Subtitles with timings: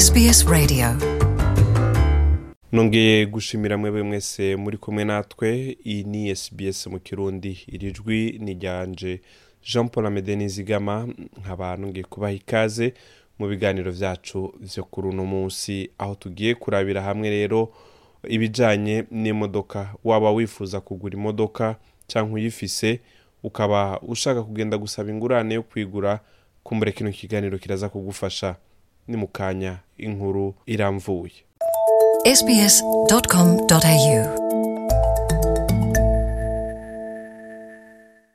[0.00, 0.86] SBS Radio.
[2.72, 5.76] Nongeye gushimira mwebwe mwese muri kumwe natwe.
[5.84, 7.58] Iyi ni SBS mu kirundi.
[7.66, 9.20] Iri jwi ryanje
[9.62, 11.08] jean paul amede nizigama
[11.40, 12.94] nkaba nongeye kubaha ikaze
[13.38, 15.90] mu biganiro byacu byo kuri uno munsi.
[15.98, 17.72] Aho tugiye kurabira hamwe rero
[18.28, 19.94] ibijyanye n'imodoka.
[20.04, 21.76] Waba wifuza kugura imodoka
[22.06, 23.00] cyangwa uyifise
[23.42, 26.20] ukaba ushaka kugenda gusaba ingurane yo kwigura
[26.62, 28.56] kumbure kino kiganiro kiraza kugufasha.
[29.08, 31.32] Ni mu kanya inkuru iramvuye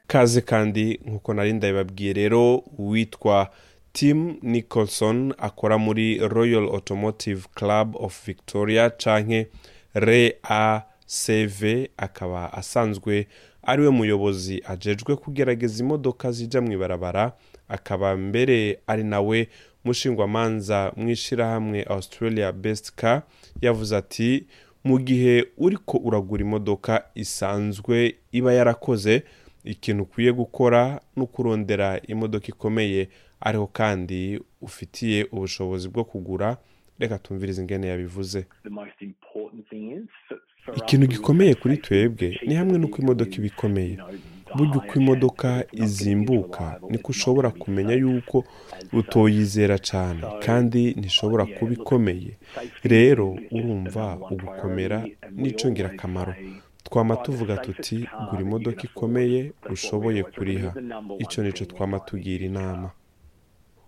[0.08, 3.50] kaze kandi nk'uko nari ndabibabwiye rero uwitwa
[3.94, 9.48] tim nicholson akora muri royal automotive club of victoria canke
[9.94, 11.64] racv
[11.98, 13.28] akaba asanzwe
[13.64, 17.32] ari we muyobozi ajejwe kugerageza imodoka zija mu ibarabara
[17.70, 19.48] akaba mbere ari nawe
[19.86, 23.22] mushingwamanza mu ishyirahamwe australia best car
[23.62, 24.46] yavuze ati
[24.84, 29.24] mu gihe uriko uragura imodoka isanzwe iba yarakoze
[29.64, 33.10] ikintu ukwiye gukora ni ukurondera imodoka ikomeye
[33.42, 36.58] ariho kandi ufitiye ubushobozi bwo kugura.
[37.00, 38.46] Reka tumvirize ingene yabivuze.
[40.76, 43.98] Ikintu gikomeye kuri twebwe ni hamwe n'uko imodoka iba ikomeye
[44.60, 48.44] burya uko imodoka izimbuka niko ushobora kumenya yuko
[48.94, 52.32] utoyizera cyane kandi ntishobora kuba ikomeye.
[52.84, 56.34] Rero urumva ugukomera n'icyo ngirakamaro.
[56.84, 60.74] Twama tuvuga tuti gura imodoka ikomeye ushoboye kuriha.
[61.20, 62.92] Icyo ni cyo twama tugira inama.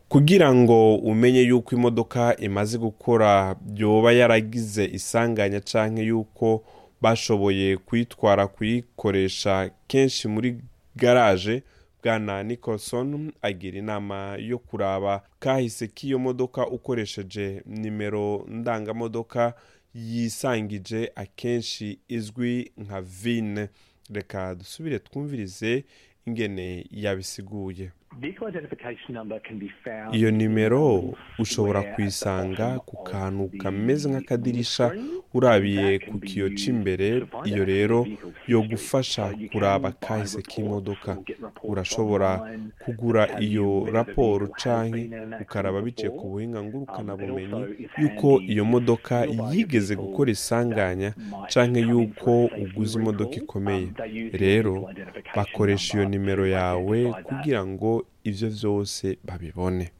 [0.10, 6.64] Kugira ngo umenye yuko imodoka imaze gukora byoba yaragize isanganya cyangwa yuko
[7.02, 10.58] bashoboye kuyitwara kuyikoresha kenshi muri
[10.96, 11.64] garaje.
[12.04, 19.54] Bwana nicholson agira inama yo kuraba kahise k'iyo modoka ukoresheje nimero ndangamodoka
[19.96, 23.70] yisangije akenshi izwi nka vine
[24.14, 25.86] reka dusubire twumvirize
[26.28, 27.92] ingene yabisiguye.
[30.14, 31.04] Iyo nimero
[31.40, 34.92] ushobora kuyisanga ku kantu kameze nk'akadirisha
[35.34, 37.24] urabiye ku kiyo cy'imbere.
[37.46, 38.00] iyo rero
[38.48, 41.18] yo gufasha kuraba kahise k'imodoka.
[41.64, 42.32] urashobora
[42.84, 45.08] kugura iyo raporo canke
[45.42, 47.62] ukaraba biciye ku buhinga ngurukanabumenyi
[48.02, 51.10] yuko iyo modoka yigeze gukora isanganya
[51.52, 52.32] canke yuko
[52.64, 53.88] uguze imodoka ikomeye.
[54.34, 54.92] rero
[55.36, 59.92] bakoresha iyo nimero yawe kugira ngo ibyo byose babibone.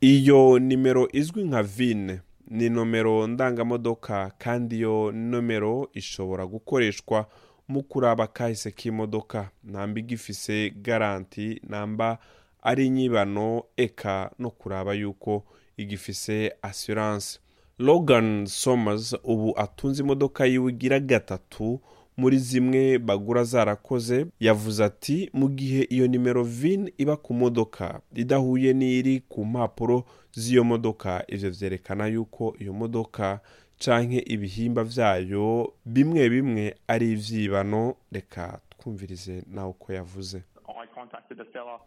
[0.00, 7.26] Iyo nimero izwi nka vine ni nomero ndangamodoka kandi iyo nomero ishobora gukoreshwa
[7.68, 9.50] mu kuraba kahise k'imodoka.
[9.64, 12.18] Namba igifise garanti namba
[12.62, 15.44] ari inyibano eka no kuraba yuko
[15.76, 17.38] igifise assurance.
[17.78, 21.80] Logan somers ubu atunze imodoka yiwe igira gatatu
[22.20, 28.70] muri zimwe bagura zarakoze yavuze ati mu gihe iyo nimero vin iba ku modoka idahuye
[28.72, 30.04] n'iri ku mpapuro
[30.40, 33.40] z'iyo modoka ivyo vyerekana yuko iyo modoka
[33.84, 37.94] canke ibihimba vyayo bimwe bimwe ari ivyibano.
[38.12, 40.42] Reka twumvirize nawe uko yavuze.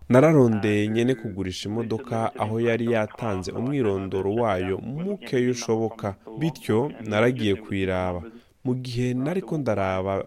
[0.09, 8.21] Nararondeye nyene kugurisha imodoka aho yari yatanze umwirondoro wayo mukeyo ushoboka bityo naragiye kuyiraba.
[8.63, 10.25] Mu gihe nariko ndaraba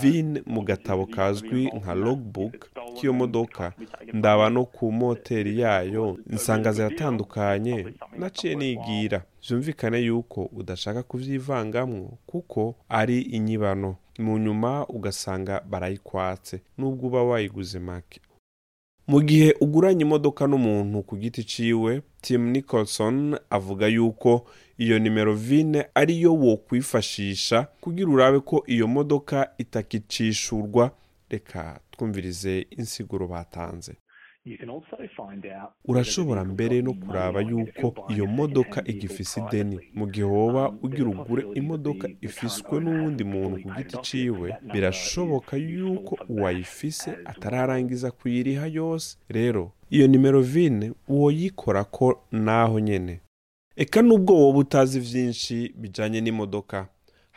[0.00, 2.54] vin mu gatabo kazwi nka logbook
[2.96, 3.72] k'iyo modoka
[4.12, 7.86] ndaba no ku moteri yayo nsanga ziratandukanye
[8.18, 9.22] naciye nigira.
[9.42, 13.96] Byumvikane yuko udashaka kuvyivangamwo kuko ari inyibano.
[14.18, 18.20] Mu nyuma ugasanga barayikwatse nubwo uba wayiguze make.
[19.08, 24.46] Mu gihe uguranye imodoka n'umuntu ku giti ciwe tim nicholson avuga yuko
[24.78, 30.90] iyo nimero vine ariyo wo kwifashisha kugira urabe ko iyo modoka itakicishurwa.
[31.30, 33.96] Reka twumvirize insiguro batanze.
[35.84, 39.78] Urashobora mbere no kuraba yuko iyo modoka igifise ideni.
[39.94, 44.48] mu gihe woba ugira ugure imodoka ifiswe n'uwundi muntu ku giti ciwe.
[44.72, 49.16] birashoboka yuko uwayifise atararangiza kuyiriha yose.
[49.28, 53.20] Rero iyo nimero vine woyikora ko naho nyene.
[53.76, 56.88] Eka nubwo woba utazi vyinshi bijanye n'imodoka.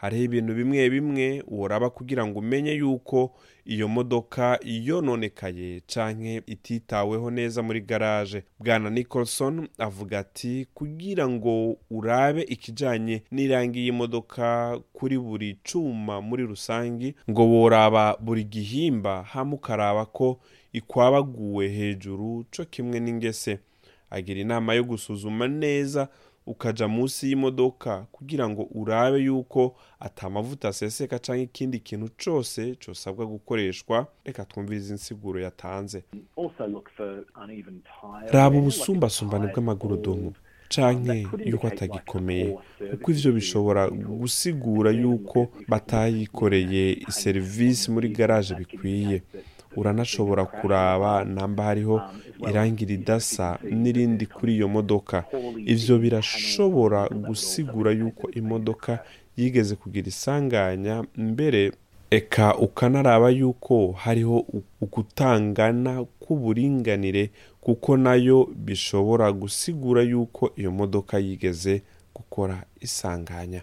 [0.02, 3.32] Hariho ibintu bimwe bimwe woraba kugira ngo umenye yuko
[3.66, 8.44] iyo modoka yononekaye canke ititaweho neza muri garaje.
[8.60, 17.16] Bwana nicholson avuga ati kugira ngo urabe ikijanye n'irangi y'imodoka kuri buri cuma muri rusangi
[17.30, 20.40] ngo woraba buri gihimba hamwe ukaraba ko
[20.74, 23.60] ikwabaguwe hejuru co kimwe n'ingese.
[24.10, 26.08] Agira inama yo gusuzuma neza
[26.46, 34.08] ukaja munsi y'imodoka kugira ngo urabe yuko atamavuta aseseka cyangwa ikindi kintu cyose cyosabwa gukoreshwa.
[34.26, 36.04] Reka twumvirize insiguro yatanze.
[38.32, 40.34] Raba ubusumbasumbane bw'amagurudumu
[40.70, 42.58] canke yuko atagikomeye
[42.92, 49.24] kuko ivyo bishobora gusigura yuko batayikoreye serivisi muri garaje bikwiye.
[49.76, 52.02] Uranashobora kuraba namba hariho
[52.50, 55.24] irangi ridasa n'irindi kuri iyo modoka.
[55.66, 59.00] Ivyo birashobora gusigura yuko imodoka
[59.38, 61.04] yigeze kugira isanganya.
[61.18, 61.72] Mbere
[62.12, 64.46] eka ukanaraba yuko hariho
[64.82, 67.32] ukutangana k'uburinganire
[67.62, 71.82] kuko na yo bishobora gusigura yuko iyo modoka yigeze
[72.16, 73.62] gukora isanganya.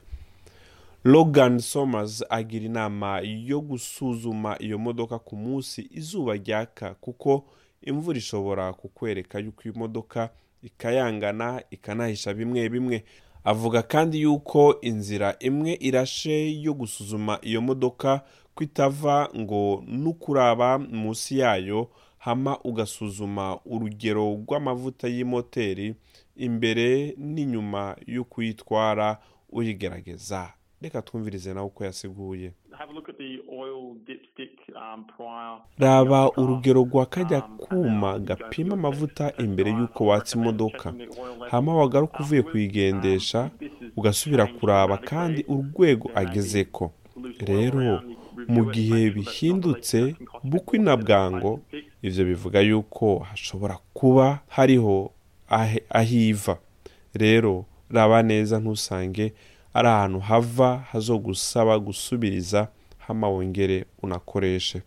[1.04, 7.44] Logan somers agira inama yo gusuzuma iyo modoka ku munsi izuba ryaka kuko
[7.82, 10.30] imvura ishobora kukwereka yuko iyo modoka
[10.62, 13.04] ikayangana ikanahisha bimwe bimwe.
[13.44, 18.20] Avuga kandi yuko inzira imwe irashe yo gusuzuma iyo modoka
[18.54, 25.94] ko itava ngo n'ukuraba munsi yayo hama ugasuzuma urugero rw'amavuta y'imoteri
[26.36, 29.18] imbere n'inyuma yo kuyitwara
[29.50, 30.52] uyigerageza.
[30.82, 32.52] Reka twumvirize nawe uko yasiguye.
[35.78, 40.94] Raba urugero rwa kajya kuma gapima amavuta imbere y'uko watsa imodoka.
[41.50, 43.50] hama wagaruka uvuye kuyigendesha
[43.96, 46.92] ugasubira kuraba kandi urwego agezeko.
[47.38, 48.02] rero
[48.48, 50.14] mu gihe bihindutse
[50.44, 51.60] bukwi na bwango.
[52.02, 55.10] ivyo bivuga yuko hashobora kuba hariho
[55.90, 56.58] ahiva.
[57.14, 59.32] Rero raba neza ntusange
[59.78, 64.82] ari ahantu hava hazogusaba gusubiriza hama wongere unakoreshe.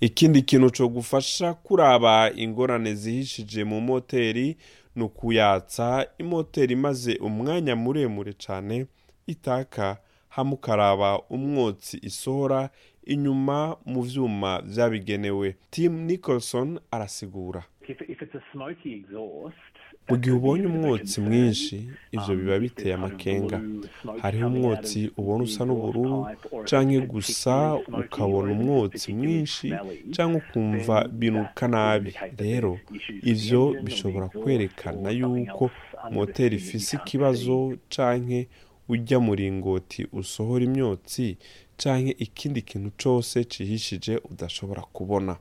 [0.00, 4.56] Ikindi kintu cyo gufasha kuraba ingorane zihishije mu moteri
[4.96, 8.86] ni ukuyatsa imoteri imaze umwanya muremure cyane
[9.26, 12.70] itaka hama ukaraba umwotsi isohora
[13.04, 15.56] inyuma mu vyuma vyabigenewe.
[15.70, 17.62] Tim nicholson arasigura.
[20.08, 21.76] Mu gihe ubonye umwotsi mwinshi
[22.12, 23.60] ivyo biba biteye amakenga.
[24.22, 26.26] hariho umwotsi ubona usa n'ubururu
[26.68, 29.66] canke gusa ukabona umwotsi mwinshi
[30.14, 32.14] canke ukumva binuka nabi.
[32.38, 32.78] rero
[33.22, 35.70] ivyo bishobora kwerekana yuko
[36.10, 38.48] moteri ifise ikibazo canke
[38.88, 41.36] ujya muringoti usohora imyotsi
[41.82, 45.36] canke ikindi kintu cose cihishije udashobora kubona.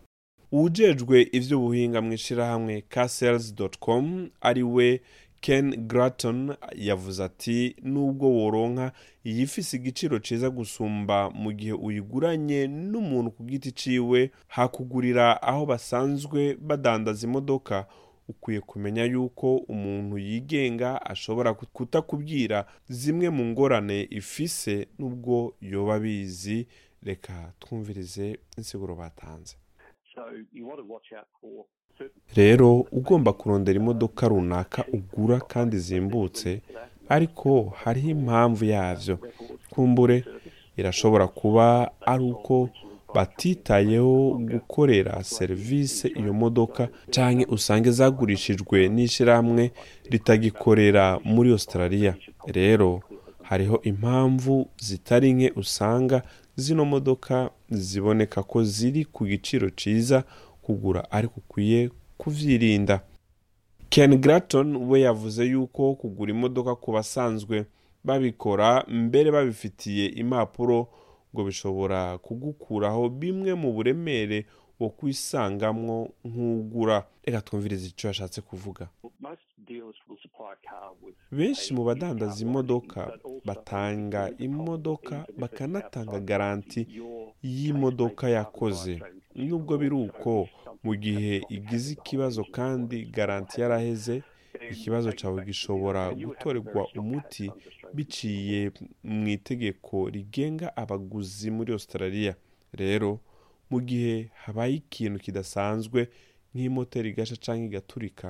[0.52, 5.02] Uwujejwe ivy'ubuhinga mu ishirahamwe casels.com ari we
[5.42, 8.92] ken graton yavuze ati nubwo woronka
[9.26, 17.28] iyifise igiciro ciza gusumba mu gihe uyiguranye n'umuntu ku giti ciwe hakugurira aho basanzwe badandaza
[17.28, 17.86] imodoka.
[18.32, 26.68] Ukwiye kumenya yuko umuntu yigenga ashobora kutakubwira zimwe mu ngorane ifise nubwo yoba abizi.
[27.04, 29.56] Reka twumvirize insiguro batanze.
[32.36, 36.62] Rero ugomba kurondera imodoka runaka ugura kandi zimbutse
[37.10, 37.50] ariko
[37.82, 39.16] hariho impamvu yavyo.
[39.70, 40.24] Kumbure
[40.78, 42.70] irashobora kuba ari uko
[43.16, 49.72] batitayeho gukorera serivisi iyo modoka canke usange zagurishijwe n'ishirahamwe
[50.10, 52.16] ritagikorera muri australia.
[52.48, 53.02] Rero
[53.42, 56.22] hariho impamvu zitari nke usanga
[56.56, 60.24] zino modoka ziboneka ko ziri ku giciro ciza
[60.62, 63.02] kugura ariko ukwiye kuvyirinda.
[63.90, 67.66] Ken graton we yavuze yuko kugura imodoka ku basanzwe
[68.04, 70.88] babikora mbere babifitiye impapuro
[71.34, 74.46] ngo bishobora kugukuraho bimwe mu buremere
[74.80, 76.98] wo kwisangamwo nk'ugura.
[77.24, 78.90] Reka twumvirize icyo yashatse kuvuga.
[81.32, 83.12] Benshi mu badandaza imodoka
[83.46, 86.82] batanga imodoka bakanatanga garanti
[87.44, 89.00] y'imodoka yakoze.
[89.36, 90.48] nubwo biri uko
[90.84, 94.24] mu gihe igize ikibazo kandi garanti yaraheze
[94.72, 97.52] ikibazo cyawe gishobora gutorerwa umuti
[97.94, 98.72] biciye
[99.04, 102.36] mu itegeko rigenga abaguzi muri australia.
[102.74, 103.20] Rero
[103.70, 106.10] mu gihe habaye ikintu kidasanzwe
[106.54, 108.28] nk'imoteri igasha cyangwa igaturika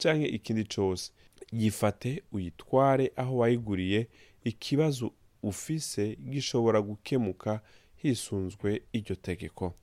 [0.00, 1.12] cyangwa ikindi cyose
[1.52, 4.08] yifate uyitware aho wayiguriye
[4.44, 7.60] ikibazo ufise gishobora gukemuka
[7.96, 9.74] hisunzwe iryo tegeko.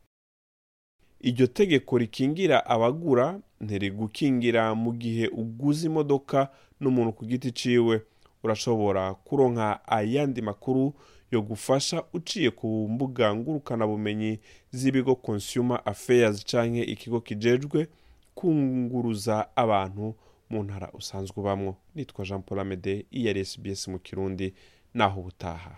[1.21, 6.49] Iryo tegeko rikingira abagura ntirigukingira mu gihe uguze imodoka
[6.79, 8.01] n'umuntu ku giti ciwe.
[8.43, 10.93] Urashobora kuronka ayandi makuru
[11.31, 14.39] yo gufasha uciye ku mbuga ngurukanabumenyi
[14.71, 17.88] z'ibigo consumer affairs canke ikigo kijejwe
[18.35, 20.15] kunguruza abantu
[20.49, 21.75] mu ntara usanzwe ubamwo.
[21.95, 23.05] Nitwa jean paul amede
[23.45, 24.53] sbs mu kirundi.
[24.93, 25.77] Naho ubutaha.